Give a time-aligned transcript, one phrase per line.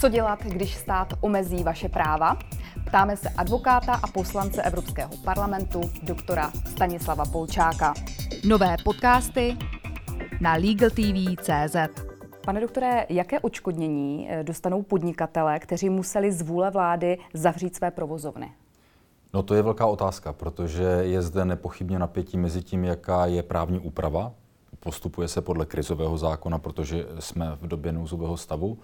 [0.00, 2.38] Co dělat, když stát omezí vaše práva?
[2.86, 7.94] Ptáme se advokáta a poslance Evropského parlamentu, doktora Stanislava Polčáka.
[8.44, 9.56] Nové podcasty
[10.40, 11.76] na LegalTV.cz.
[12.44, 18.52] Pane doktore, jaké očkodnění eh, dostanou podnikatele, kteří museli z vůle vlády zavřít své provozovny?
[19.34, 23.78] No to je velká otázka, protože je zde nepochybně napětí mezi tím, jaká je právní
[23.78, 24.32] úprava.
[24.80, 28.78] Postupuje se podle krizového zákona, protože jsme v době nouzového stavu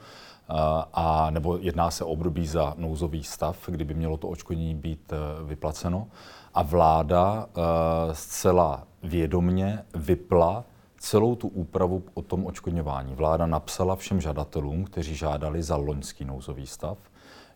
[0.92, 5.16] a nebo jedná se o období za nouzový stav, kdyby mělo to očkodnění být e,
[5.44, 6.08] vyplaceno.
[6.54, 10.64] A vláda e, zcela vědomně vypla
[10.98, 13.14] celou tu úpravu o tom očkodňování.
[13.14, 16.98] Vláda napsala všem žadatelům, kteří žádali za loňský nouzový stav,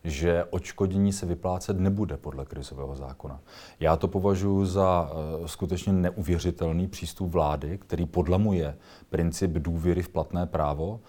[0.03, 3.39] že očkodnění se vyplácet nebude podle krizového zákona.
[3.79, 8.77] Já to považuji za uh, skutečně neuvěřitelný přístup vlády, který podlamuje
[9.09, 10.99] princip důvěry v platné právo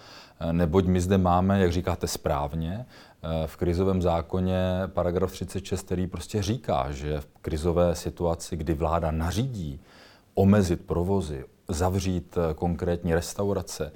[0.52, 6.43] neboť my zde máme, jak říkáte správně, eh, v krizovém zákoně paragraf 36, který prostě
[6.43, 9.80] říká, že v krizové situaci, kdy vláda nařídí
[10.34, 13.93] omezit provozy, zavřít eh, konkrétní restaurace,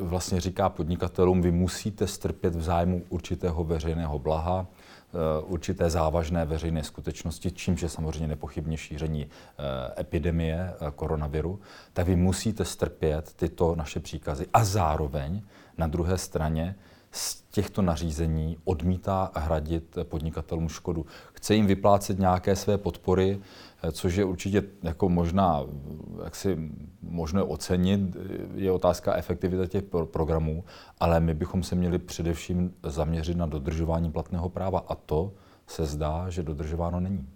[0.00, 4.66] vlastně říká podnikatelům, vy musíte strpět v zájmu určitého veřejného blaha,
[5.14, 11.60] Eh, určité závažné veřejné skutečnosti, čímž je samozřejmě nepochybně šíření eh, epidemie eh, koronaviru,
[11.92, 14.46] tak vy musíte strpět tyto naše příkazy.
[14.52, 15.42] A zároveň
[15.78, 16.74] na druhé straně
[17.14, 21.06] z těchto nařízení odmítá hradit podnikatelům škodu.
[21.32, 23.40] Chce jim vyplácet nějaké své podpory,
[23.92, 25.64] což je určitě jako možná,
[26.24, 26.58] jak si
[27.02, 28.16] možno ocenit,
[28.54, 30.64] je otázka efektivity těch programů,
[31.00, 35.32] ale my bychom se měli především zaměřit na dodržování platného práva a to
[35.66, 37.28] se zdá, že dodržováno není.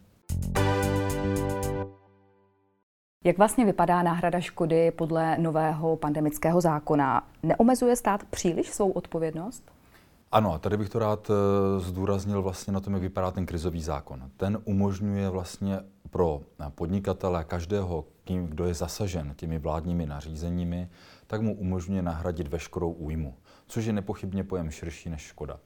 [3.24, 7.28] Jak vlastně vypadá náhrada škody podle nového pandemického zákona?
[7.42, 9.70] Neomezuje stát příliš svou odpovědnost?
[10.32, 14.30] Ano, tady bych to rád eh, zdůraznil vlastně na tom, jak vypadá ten krizový zákon.
[14.36, 16.40] Ten umožňuje vlastně pro
[16.74, 20.88] podnikatele každého, kým, kdo je zasažen těmi vládními nařízeními,
[21.26, 23.34] tak mu umožňuje nahradit veškerou újmu,
[23.66, 25.58] což je nepochybně pojem širší než škoda.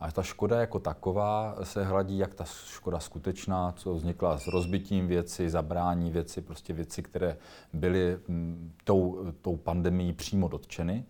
[0.00, 5.06] A ta škoda jako taková se hladí, jak ta škoda skutečná, co vznikla s rozbitím
[5.06, 7.36] věci, zabrání věci, prostě věci, které
[7.72, 11.04] byly mm, tou, tou pandemí přímo dotčeny,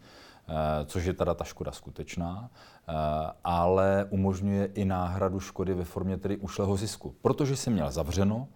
[0.49, 0.53] eh,
[0.85, 2.51] což je teda ta škoda skutečná.
[2.89, 2.93] Eh,
[3.45, 7.15] ale umožňuje i náhradu škody ve formě tedy ušlého zisku.
[7.23, 8.49] Protože jsem měl zavřeno,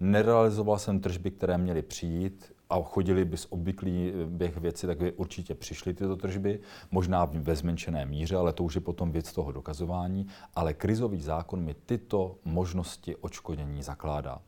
[0.00, 5.12] nerealizoval jsem tržby, které měly přijít a chodili by z obvyklý běh věci, tak by
[5.12, 6.60] určitě přišly tyto tržby,
[6.90, 10.26] možná ve zmenšené míře, ale to už je potom věc toho dokazování.
[10.54, 14.40] Ale krizový zákon mi tyto možnosti odškodnění zakládá.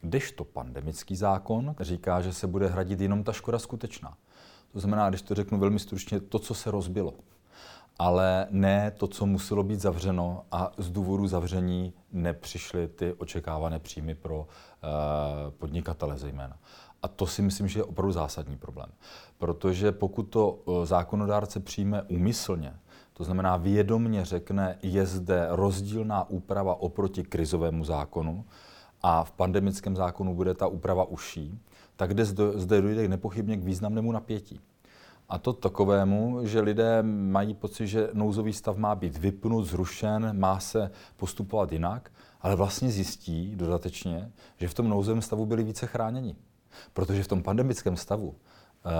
[0.00, 4.16] Kdežto pandemický zákon říká, že se bude hradit jenom ta škoda skutečná.
[4.72, 7.14] To znamená, když to řeknu velmi stručně, to, co se rozbilo
[8.00, 14.14] ale ne to, co muselo být zavřeno a z důvodu zavření nepřišly ty očekávané příjmy
[14.14, 14.46] pro uh,
[15.50, 16.56] podnikatele zejména.
[17.02, 18.88] A to si myslím, že je opravdu zásadní problém.
[19.38, 22.74] Protože pokud to uh, zákonodárce přijme úmyslně,
[23.12, 28.44] to znamená vědomně řekne, je zde rozdílná úprava oproti krizovému zákonu
[29.02, 31.58] a v pandemickém zákonu bude ta úprava užší,
[31.96, 32.20] tak
[32.54, 34.60] zde dojde nepochybně k významnému napětí.
[35.30, 40.60] A to takovému, že lidé mají pocit, že nouzový stav má být vypnut, zrušen, má
[40.60, 46.36] se postupovat jinak, ale vlastně zjistí dodatečně, že v tom nouzovém stavu byli více chráněni.
[46.92, 48.90] Protože v tom pandemickém stavu eh,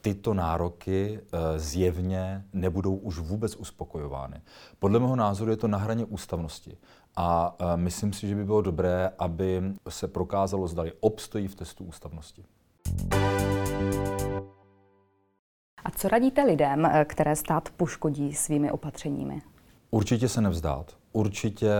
[0.00, 4.40] tyto nároky eh, zjevně nebudou už vůbec uspokojovány.
[4.78, 6.76] Podle mého názoru je to na hraně ústavnosti.
[7.16, 11.84] A eh, myslím si, že by bylo dobré, aby se prokázalo, zdali obstojí v testu
[11.84, 12.44] ústavnosti.
[15.90, 19.42] A co radíte lidem, eh, které stát poškodí svými opatřeními?
[19.90, 20.92] Určitě se nevzdát.
[21.12, 21.70] Určitě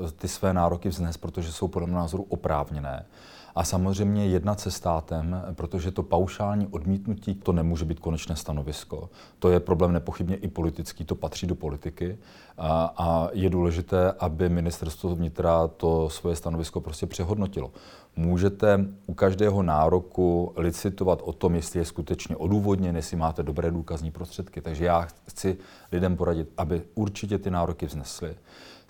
[0.00, 3.06] uh, ty své nároky vznést, protože jsou podle názoru oprávněné.
[3.54, 9.10] A samozřejmě jednat se státem, protože to paušální odmítnutí, to nemůže být konečné stanovisko.
[9.38, 12.18] To je problém nepochybně i politický, to patří do politiky.
[12.58, 17.70] A, a je důležité, aby ministerstvo vnitra to svoje stanovisko prostě přehodnotilo.
[18.16, 24.10] Můžete u každého nároku licitovat o tom, jestli je skutečně odůvodněn, jestli máte dobré důkazní
[24.10, 24.60] prostředky.
[24.60, 25.58] Takže já chci
[25.92, 28.34] lidem poradit, aby určitě ty nároky vznesli.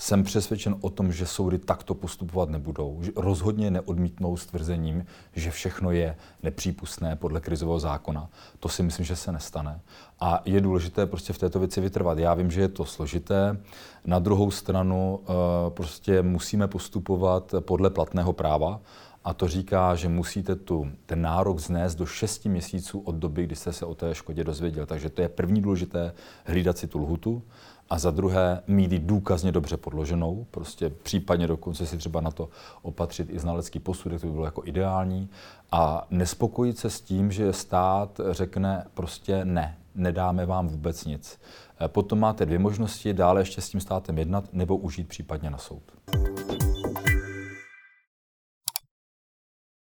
[0.00, 2.98] Jsem přesvědčen o tom, že soudy takto postupovat nebudou.
[3.02, 8.28] Že rozhodně neodmítnou s tvrzením, že všechno je nepřípustné podle krizového zákona.
[8.60, 9.80] To si myslím, že se nestane.
[10.20, 12.18] A je důležité prostě v této věci vytrvat.
[12.18, 13.60] Já vím, že je to složité.
[14.04, 15.32] Na druhou stranu eh,
[15.70, 18.80] prostě musíme postupovat podle platného práva
[19.24, 23.56] a to říká, že musíte tu, ten nárok znést do 6 měsíců od doby, kdy
[23.56, 24.86] jste se o té škodě dozvěděl.
[24.86, 26.12] Takže to je první důležité,
[26.44, 27.42] hlídat si tu lhutu
[27.90, 32.48] a za druhé mít ji důkazně dobře podloženou, prostě případně dokonce si třeba na to
[32.82, 35.28] opatřit i znalecký posudek, to by bylo jako ideální
[35.72, 41.40] a nespokojit se s tím, že stát řekne prostě ne, nedáme vám vůbec nic.
[41.86, 45.82] Potom máte dvě možnosti, dále ještě s tím státem jednat nebo užít případně na soud.